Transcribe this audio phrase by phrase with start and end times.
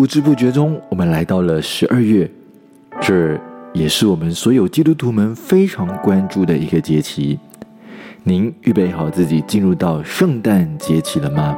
[0.00, 2.26] 不知不觉中，我们来到了十二月，
[3.02, 3.38] 这
[3.74, 7.38] 也是我们所有基督徒们非常关注的一个节期。
[8.22, 11.54] 您预备好自己进入到圣诞节期了吗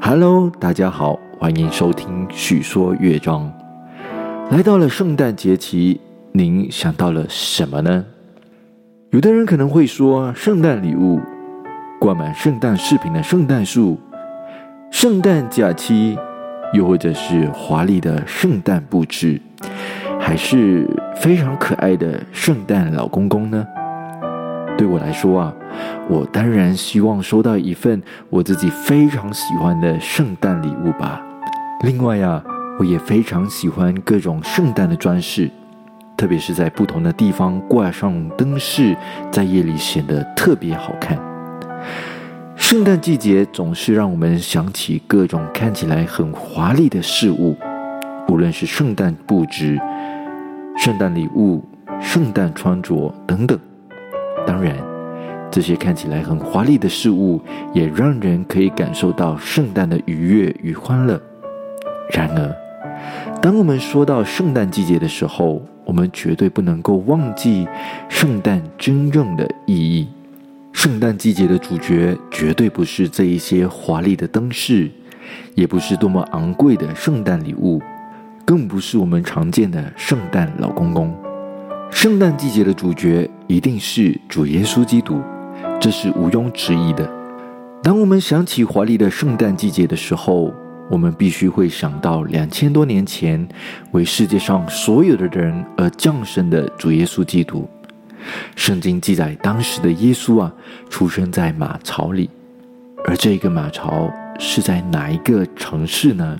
[0.00, 3.48] ？Hello，大家好，欢迎收听许说乐章。
[4.50, 6.00] 来到了圣诞节期，
[6.32, 8.04] 您想到了什么呢？
[9.10, 11.20] 有的人可能会说，圣诞礼物，
[12.00, 14.00] 挂满圣诞饰品的圣诞树，
[14.90, 16.18] 圣诞假期。
[16.72, 19.40] 又或者是华丽的圣诞布置，
[20.18, 23.66] 还是非常可爱的圣诞老公公呢？
[24.78, 25.54] 对我来说啊，
[26.08, 31.20] 我当然希望收到一份我自己非常喜欢的圣诞礼物吧。
[31.84, 32.42] 另外啊，
[32.78, 35.50] 我也非常喜欢各种圣诞的装饰，
[36.16, 38.96] 特别是在不同的地方挂上灯饰，
[39.30, 41.18] 在夜里显得特别好看。
[42.72, 47.54] 圣诞季节总是让我们想起各种看起来很华丽的事物，
[48.30, 49.78] 无论是圣诞布置、
[50.78, 51.62] 圣诞礼物、
[52.00, 53.58] 圣诞穿着等等。
[54.46, 54.74] 当然，
[55.50, 57.38] 这些看起来很华丽的事物
[57.74, 61.20] 也让人可以感受到圣诞的愉悦与欢乐。
[62.10, 62.56] 然而，
[63.42, 67.68] 当我们说到圣诞季节的时候，我们绝对不能够忘记
[68.08, 70.08] 圣诞真正的意义。
[70.72, 74.90] 圣诞季节的主角绝对不是这一些华丽的灯饰，
[75.54, 77.80] 也不是多么昂贵的圣诞礼物，
[78.44, 81.14] 更不是我们常见的圣诞老公公。
[81.90, 85.20] 圣诞季节的主角一定是主耶稣基督，
[85.78, 87.08] 这是毋庸置疑的。
[87.82, 90.52] 当我们想起华丽的圣诞季节的时候，
[90.90, 93.46] 我们必须会想到两千多年前
[93.92, 97.68] 为世界上所有的人而降生的主耶稣基督。
[98.56, 100.52] 圣经记载，当时的耶稣啊，
[100.90, 102.28] 出生在马槽里，
[103.06, 106.38] 而这个马槽是在哪一个城市呢？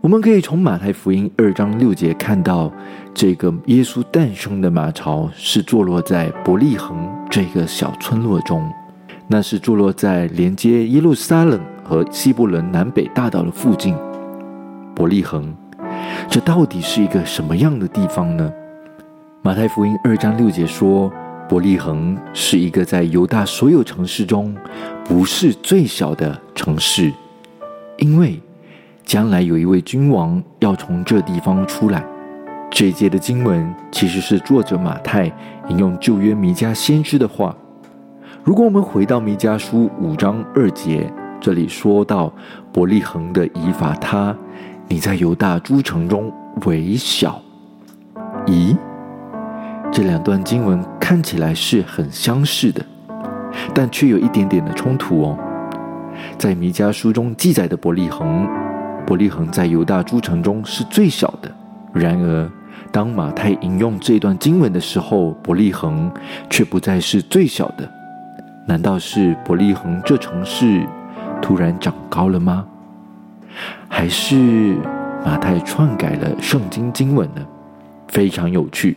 [0.00, 2.72] 我们可以从马太福音二章六节看到，
[3.14, 8.68] 这个耶稣诞生的马槽是坐落在伯利恒这个小村落中，
[9.28, 13.94] 那是坐落在连接耶路撒冷和西伯伦南北大道的附近。
[14.92, 15.54] 伯利恒，
[16.28, 18.52] 这到底是一个什么样的地方呢？
[19.44, 21.12] 马太福音二章六节说
[21.50, 24.56] ：“伯利恒是一个在犹大所有城市中
[25.04, 27.12] 不是最小的城市，
[27.98, 28.40] 因为
[29.04, 32.04] 将来有一位君王要从这地方出来。”
[32.70, 35.24] 这一节的经文其实是作者马太
[35.68, 37.52] 引用旧约弥迦先知的话。
[38.44, 42.32] 如果我们回到弥迦书五章二节，这里说到
[42.72, 44.32] 伯利恒的以法他，
[44.86, 46.32] 你在犹大诸城中
[46.64, 47.42] 为小。
[48.46, 48.76] 咦？
[49.92, 52.82] 这两段经文看起来是很相似的，
[53.74, 55.38] 但却有一点点的冲突哦。
[56.38, 58.48] 在弥迦书中记载的伯利恒，
[59.06, 61.54] 伯利恒在犹大诸城中是最小的。
[61.92, 62.50] 然而，
[62.90, 66.10] 当马太引用这段经文的时候，伯利恒
[66.48, 67.86] 却不再是最小的。
[68.66, 70.86] 难道是伯利恒这城市
[71.42, 72.64] 突然长高了吗？
[73.90, 74.74] 还是
[75.22, 77.46] 马太篡改了圣经经文呢？
[78.08, 78.96] 非常有趣。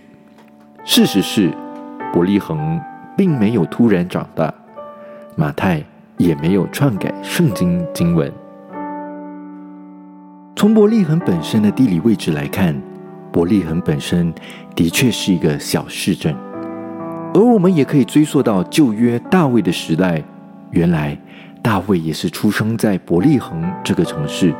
[0.87, 1.51] 事实是，
[2.13, 2.79] 伯利恒
[3.17, 4.53] 并没有突然长大，
[5.35, 5.83] 马太
[6.17, 8.31] 也没有篡改圣经经文。
[10.55, 12.79] 从伯利恒本身的地理位置来看，
[13.31, 14.31] 伯利恒本身
[14.75, 16.35] 的确是一个小市镇，
[17.33, 20.23] 而我们也可以追溯到旧约大卫的时代，
[20.69, 21.17] 原来
[21.63, 24.53] 大卫也是出生在伯利恒这个城市，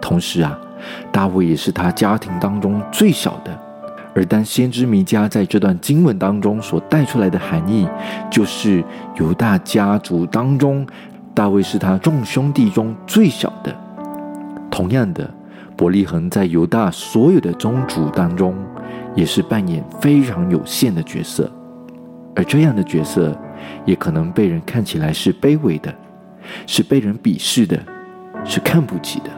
[0.00, 0.58] 同时啊，
[1.12, 3.60] 大卫也是他家庭当中最小的。
[4.14, 7.88] 而当先知弥迦在这段经文当中所带出来的含义，
[8.30, 8.82] 就是
[9.16, 10.86] 犹大家族当中，
[11.34, 13.74] 大卫是他众兄弟中最小的。
[14.70, 15.28] 同样的，
[15.76, 18.54] 伯利恒在犹大所有的宗族当中，
[19.14, 21.50] 也是扮演非常有限的角色。
[22.36, 23.36] 而这样的角色，
[23.84, 25.92] 也可能被人看起来是卑微的，
[26.66, 27.78] 是被人鄙视的，
[28.44, 29.30] 是看不起的。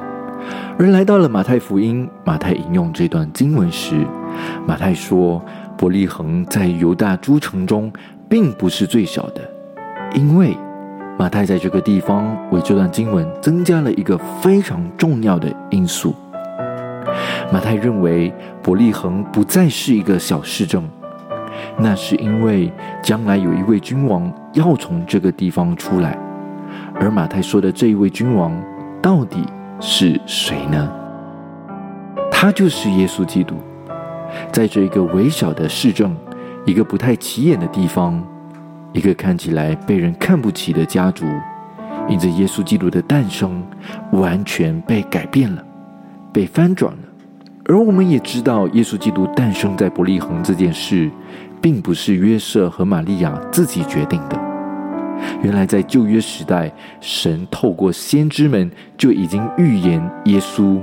[0.79, 4.07] 而来到了马太福音，马太引用这段经文时，
[4.67, 5.41] 马太说
[5.77, 7.93] ：“伯利恒在犹大诸城中，
[8.29, 9.41] 并不是最小的，
[10.15, 10.57] 因为
[11.19, 16.15] 马太在这个地方为这段经文增加了一个非常重要的因素。
[17.53, 20.83] 马太认为伯利恒不再是一个小市镇，
[21.79, 22.73] 那是因为
[23.03, 26.19] 将来有一位君王要从这个地方出来，
[26.97, 28.53] 而马太说的这一位君王
[29.01, 29.45] 到底
[29.79, 30.91] 是谁呢？
[32.33, 33.55] 他就是耶稣基督。”
[34.53, 36.17] 在这一个微小的市政，
[36.65, 38.23] 一个不太起眼的地方，
[38.93, 41.27] 一个看起来被人看不起的家族，
[42.09, 43.63] 因着耶稣基督的诞生，
[44.13, 45.63] 完全被改变了，
[46.33, 46.99] 被翻转了。
[47.69, 51.11] 而我们也知道，耶稣基督诞生在伯利恒这件事，
[51.61, 54.41] 并不是约瑟和玛利亚自己决定的。
[55.43, 56.71] 原来在旧约时代，
[57.01, 60.81] 神透过先知们就已经预言耶稣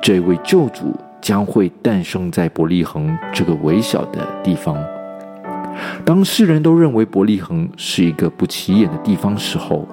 [0.00, 4.76] 这位救主将会诞生在伯利恒这个微小的地方。
[6.04, 9.86] 当世人都认为伯利恒是一个不起眼的地方时候，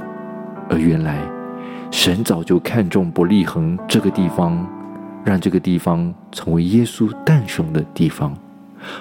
[0.70, 1.18] 而原来
[1.92, 4.68] 神早就看中伯利恒这个地方，
[5.24, 8.36] 让这个地方成为耶稣诞生的地方。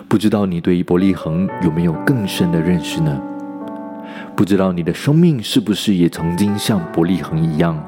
[0.09, 3.21] 不知道你对于伯利恒有没有更深的认识呢？
[4.35, 7.79] 不知道你的生命是不是也曾经像伯利恒一样，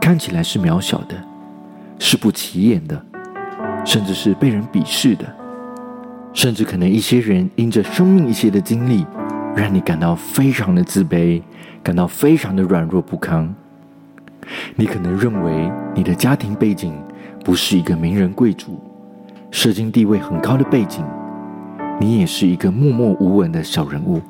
[0.00, 1.14] 看起来是渺小的，
[1.98, 3.04] 是不起眼的，
[3.84, 5.24] 甚至是被人鄙视的。
[6.32, 9.06] 甚至可能一些人因着生命一些的经历，
[9.54, 11.40] 让你感到非常的自卑，
[11.82, 13.54] 感到非常的软弱不堪。
[14.74, 16.92] 你可能认为你的家庭背景
[17.44, 18.82] 不是一个名人贵族，
[19.52, 21.04] 社经地位很高的背景，
[22.00, 24.20] 你也是一个默默无闻的小人物。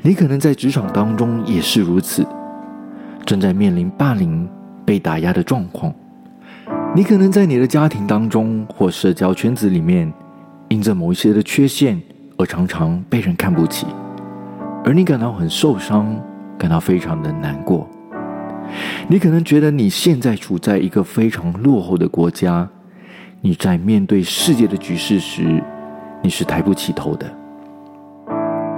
[0.00, 2.26] 你可能在职场当中也是如此，
[3.26, 4.48] 正在面临霸凌、
[4.84, 5.92] 被打压的状况。
[6.94, 10.12] 你可能在你的家庭当中或社交圈子里面。
[10.68, 12.00] 因着某一些的缺陷
[12.38, 13.86] 而常常被人看不起，
[14.82, 16.18] 而你感到很受伤，
[16.56, 17.86] 感到非常的难过。
[19.06, 22.66] 你可能觉得你现在处在一个非常落后的国家，
[23.42, 25.62] 你在面对世界的局势时，
[26.22, 27.30] 你是抬不起头的。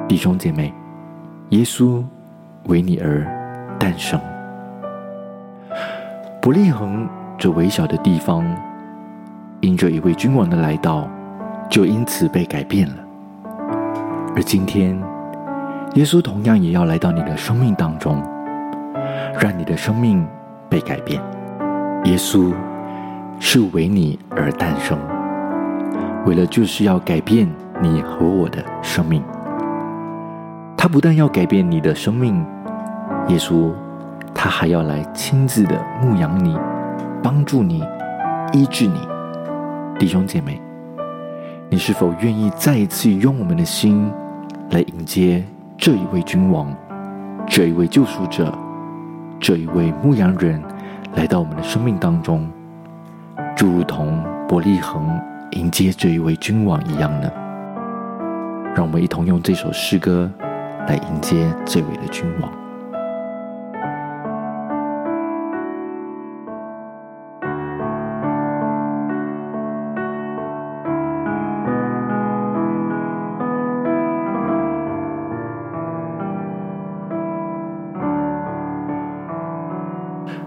[0.08, 0.74] 弟兄姐妹，
[1.50, 2.02] 耶稣
[2.64, 3.24] 为你而
[3.78, 4.20] 诞生。
[6.42, 7.08] 伯利恒
[7.38, 8.44] 这微小的地方，
[9.60, 11.08] 因着一位君王的来到。
[11.70, 12.94] 就因此被改变了。
[14.36, 14.96] 而今天，
[15.94, 18.22] 耶稣同样也要来到你的生命当中，
[19.40, 20.24] 让你的生命
[20.68, 21.20] 被改变。
[22.04, 22.52] 耶稣
[23.40, 24.98] 是为你而诞生，
[26.26, 27.50] 为了就是要改变
[27.80, 29.24] 你和我的生命。
[30.76, 32.44] 他不但要改变你的生命，
[33.28, 33.72] 耶稣
[34.34, 36.56] 他还要来亲自的牧养你，
[37.24, 37.82] 帮助你，
[38.52, 39.00] 医治你，
[39.98, 40.60] 弟兄姐妹。
[41.70, 44.12] 你是否愿意再一次用我们的心
[44.72, 45.42] 来迎接
[45.78, 46.70] 这一位君王、
[47.46, 48.52] 这一位救赎者、
[49.40, 50.62] 这一位牧羊人
[51.14, 52.46] 来到我们的生命当中，
[53.56, 55.18] 就如同伯利恒
[55.52, 57.32] 迎接这一位君王一样呢？
[58.76, 60.30] 让我们一同用这首诗歌
[60.86, 62.63] 来迎接这位的君王。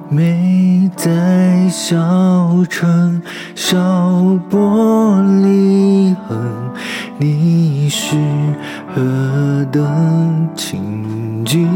[0.10, 1.98] 美在小
[2.70, 3.22] 城，
[3.56, 3.78] 小
[4.50, 6.40] 玻璃恒，
[7.18, 8.16] 你是
[8.96, 11.68] 何等清净？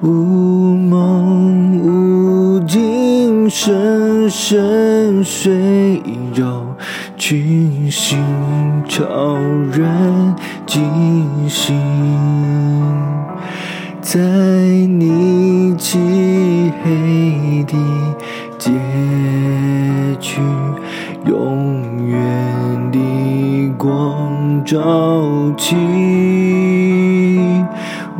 [0.00, 6.02] 无梦无境，深深水
[6.34, 6.66] 绕，
[7.16, 8.18] 群星
[8.88, 9.36] 超
[9.72, 10.34] 人
[10.66, 11.80] 惊醒，
[14.04, 15.74] 在你。
[15.76, 15.98] 漆
[16.82, 17.74] 黑的
[18.58, 18.70] 街
[20.20, 20.40] 区，
[21.26, 22.98] 永远的
[23.76, 24.80] 光照
[25.58, 25.76] 起，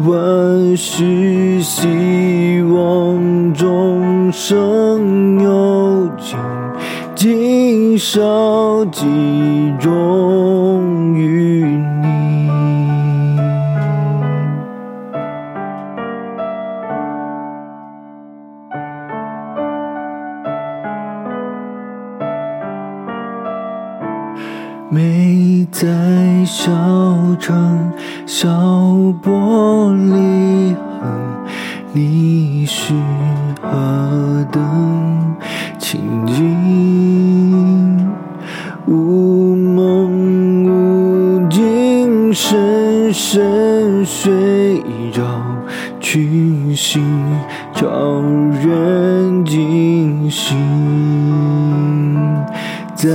[0.06, 6.38] 万事希望众生有情，
[7.14, 9.06] 今生集
[9.80, 10.43] 中
[32.16, 32.94] 你是
[33.60, 35.34] 何等
[35.80, 38.08] 清净？
[38.86, 44.80] 无梦无境，深深水
[45.12, 45.24] 绕，
[45.98, 47.02] 群星
[47.74, 48.22] 照
[48.62, 50.56] 人惊醒，
[52.94, 53.08] 在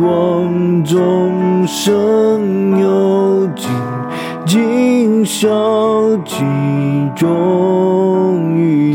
[0.00, 3.68] 望众生有尽，
[4.46, 6.36] 今宵集
[7.14, 8.89] 中于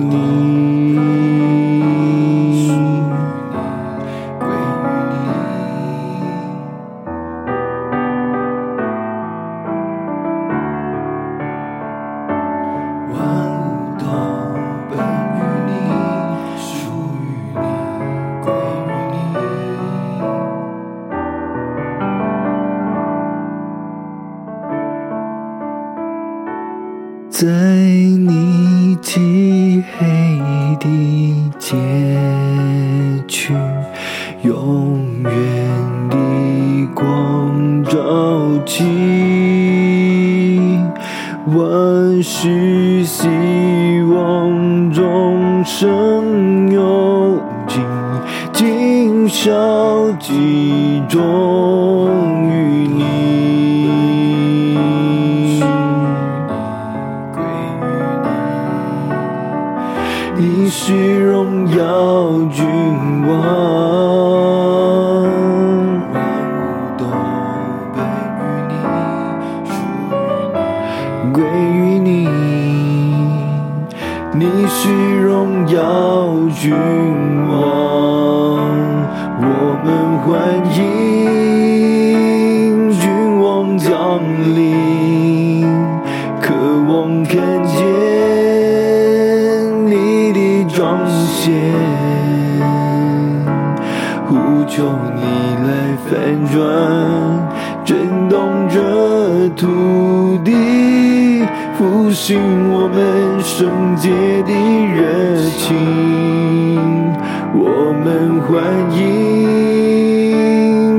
[103.85, 104.09] 圣洁
[104.41, 104.51] 的
[104.95, 107.13] 热情。
[107.53, 108.49] 我们欢
[108.97, 109.05] 迎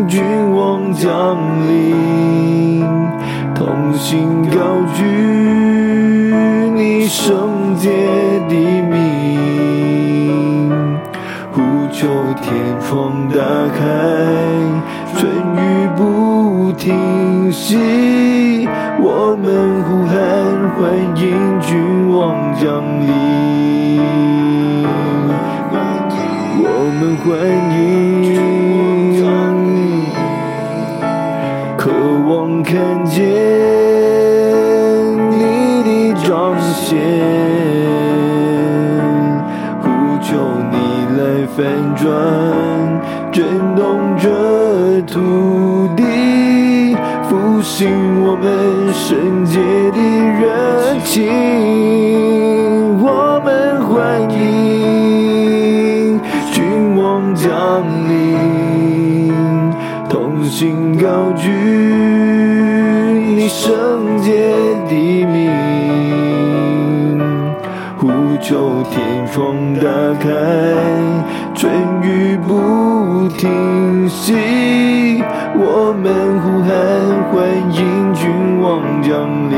[0.07, 0.23] 君
[0.55, 2.87] 王降临，
[3.57, 4.57] 同心高
[4.95, 5.03] 举
[6.77, 7.91] 你圣洁
[8.49, 8.95] 的名，
[11.51, 12.07] 呼求
[12.41, 12.55] 天
[12.87, 13.35] 窗打
[13.77, 13.83] 开，
[15.17, 15.59] 春雨
[15.97, 18.69] 不停息，
[19.01, 20.15] 我们呼喊
[20.79, 21.06] 欢迎
[27.29, 27.35] 我们
[29.25, 29.35] 欢
[29.75, 30.07] 迎，
[31.77, 31.91] 渴
[32.29, 33.19] 望看见
[35.33, 35.35] 你
[35.83, 36.97] 的彰显，
[39.83, 39.85] 呼
[40.23, 40.29] 求
[40.71, 40.75] 你
[41.19, 41.21] 来
[41.57, 41.57] 翻
[41.97, 42.07] 转，
[43.33, 43.43] 震
[43.75, 43.83] 动
[44.17, 44.25] 这
[45.03, 46.97] 土地，
[47.29, 47.91] 复兴
[48.23, 48.47] 我们
[48.95, 49.59] 圣洁
[49.91, 49.99] 的
[50.39, 50.45] 热
[51.05, 51.46] 情。
[63.49, 64.51] 圣洁
[64.89, 65.51] 的名，
[67.97, 68.09] 呼
[68.41, 69.83] 求天窗打
[70.21, 70.29] 开，
[71.55, 71.73] 春
[72.03, 75.23] 雨不停息，
[75.55, 76.71] 我们呼喊
[77.31, 77.35] 欢
[77.73, 79.11] 迎君王降
[79.51, 79.57] 临。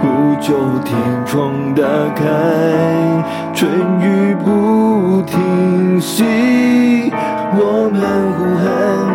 [0.00, 0.06] 呼
[0.40, 1.82] 求天窗打
[2.14, 2.22] 开，
[3.54, 3.70] 春
[4.00, 7.10] 雨不停息，
[7.54, 8.00] 我们
[8.36, 8.66] 呼喊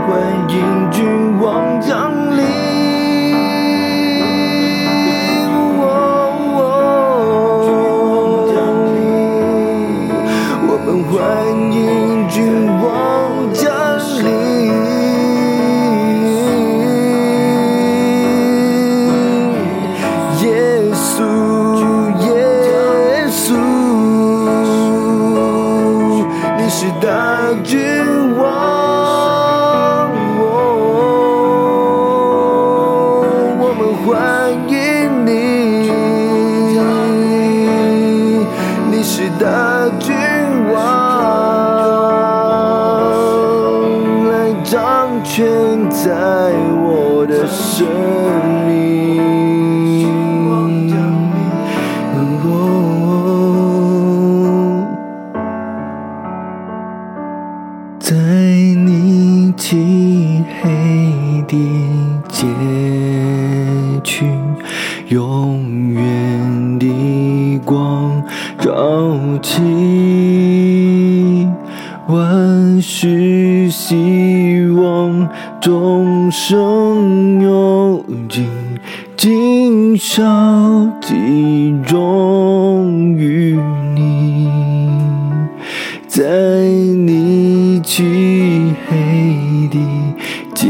[0.07, 0.09] 欢
[0.50, 0.55] 迎
[0.91, 1.05] 君
[1.41, 1.45] 王
[1.81, 2.06] 降
[80.17, 83.55] 今宵集中于
[83.93, 84.50] 你。
[86.07, 86.24] 在
[86.63, 89.77] 你漆黑的
[90.55, 90.69] 街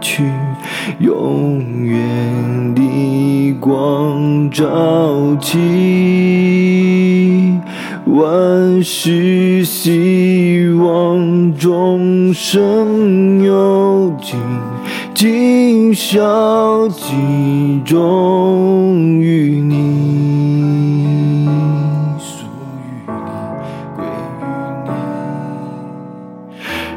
[0.00, 0.24] 区，
[1.00, 5.58] 永远的光照起，
[8.06, 14.38] 万事希望众生有尽，
[15.22, 21.46] 今宵集中于你。
[22.18, 22.44] 属
[22.82, 23.14] 于你，
[23.94, 24.04] 归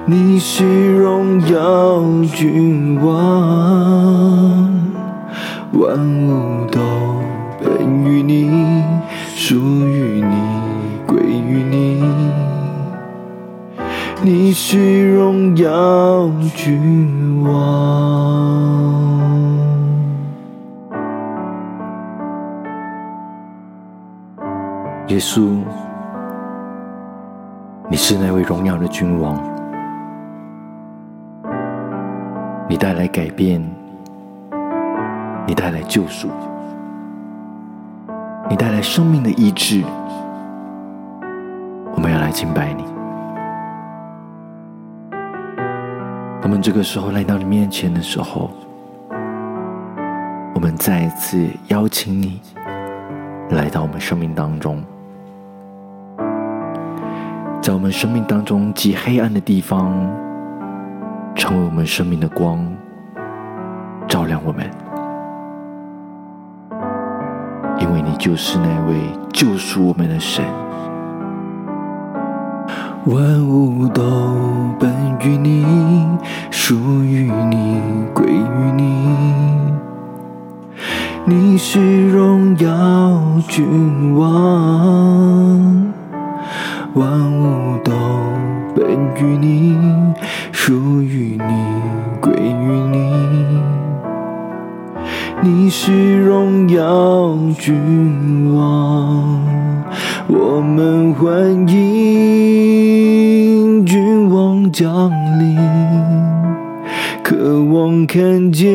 [0.08, 0.17] 于你。
[0.34, 2.01] 你是荣耀
[2.36, 3.13] 君王，
[5.74, 5.96] 万
[6.27, 6.79] 物都
[7.63, 8.50] 本于你，
[9.36, 9.53] 属，
[9.86, 10.45] 于你。
[14.25, 17.53] 你是荣耀君王。
[25.10, 25.60] 耶稣，
[27.88, 29.39] 你是那位荣耀的君王，
[32.67, 33.63] 你带来改变，
[35.46, 36.29] 你带来救赎，
[38.50, 39.84] 你带来生命的医治。
[41.94, 42.95] 我们要来敬拜你。
[46.46, 48.52] 我们这个时候来到你面前的时候，
[50.54, 52.40] 我们再一次邀请你
[53.50, 54.84] 来到我们生命当中。
[57.64, 59.92] 在我们生命当中极黑暗的地方，
[61.34, 62.64] 成为我们生命的光，
[64.08, 64.70] 照亮我们。
[67.80, 68.96] 因为你就是那位
[69.34, 70.46] 救赎我们的神。
[73.06, 74.02] 万物都
[74.80, 75.64] 本于你，
[76.50, 77.80] 属于你，
[78.16, 79.16] 归于你。
[81.26, 85.94] 你是荣耀君王。
[86.96, 87.92] 万物都
[88.76, 88.84] 本
[89.22, 89.78] 于你，
[90.52, 93.14] 属于你，归于你。
[95.44, 99.46] 你是荣耀君王，
[100.27, 102.35] 我们欢迎
[104.72, 105.58] 降临，
[107.24, 108.70] 渴望看见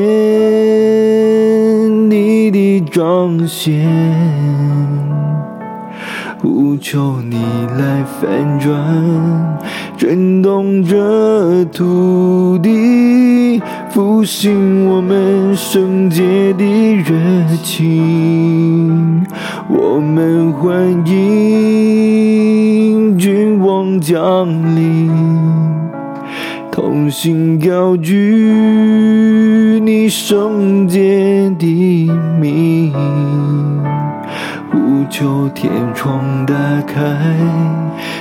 [2.11, 3.89] 你的彰显。
[6.41, 7.37] 呼求你
[7.79, 8.73] 来翻转，
[9.97, 16.65] 震动这土地，复兴我们圣洁的
[16.97, 17.15] 热
[17.63, 19.23] 情。
[19.69, 21.19] 我们欢迎
[23.19, 25.11] 君王降临，
[27.11, 28.15] 心高举
[29.83, 32.93] 你圣洁的名。
[34.71, 36.55] 呼求天窗打
[36.87, 37.03] 开，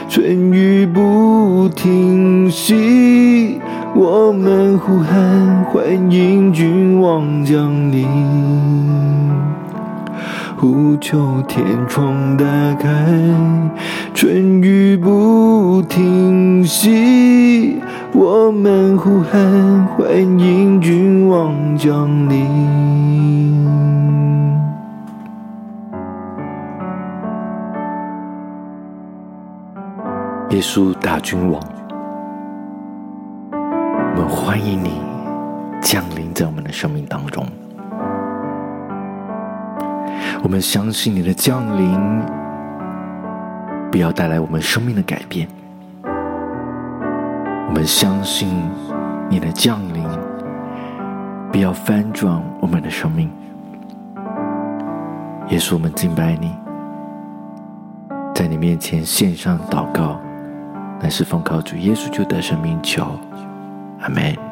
[0.10, 3.60] 春雨不停息，
[3.96, 8.08] 我们呼喊欢迎君王降临。
[10.60, 12.44] 呼求天窗打
[12.76, 12.90] 开，
[14.14, 22.46] 春雨不停息，我们呼喊欢迎君王降临。
[30.50, 31.62] 耶稣大君王，
[33.54, 35.00] 我们欢迎你
[35.82, 37.46] 降临在我们的生命当中。
[40.42, 42.00] 我们相信你的降临，
[43.92, 45.48] 不要带来我们生命的改变。
[47.68, 48.48] 我们相信
[49.30, 50.04] 你的降临，
[51.52, 53.30] 不要翻转我们的生命。
[55.50, 56.52] 耶稣，我们敬拜你，
[58.34, 60.20] 在你面前献上祷告。
[61.02, 63.04] 乃是奉靠主耶稣就得生命求，
[64.02, 64.49] 阿门。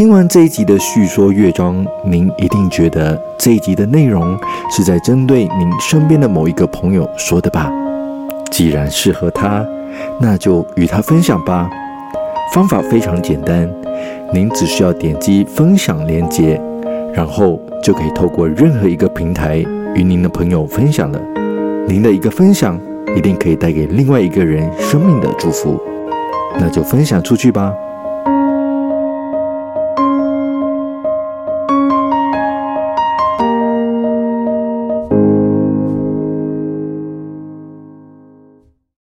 [0.00, 4.34] 听完这一集的叙说乐章，您一定觉得这一集的内容
[4.70, 7.70] 是在针对您身边的某一个朋友说的吧？
[8.50, 9.62] 既然适合他，
[10.18, 11.68] 那就与他分享吧。
[12.54, 13.70] 方法非常简单，
[14.32, 16.58] 您只需要点击分享链接，
[17.12, 19.62] 然后就可以透过任何一个平台
[19.94, 21.20] 与您的朋友分享了。
[21.86, 22.80] 您的一个分享，
[23.14, 25.78] 一定可以带给另外一个人生命的祝福。
[26.58, 27.70] 那就分享出去吧。